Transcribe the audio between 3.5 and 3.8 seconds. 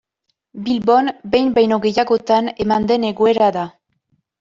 da.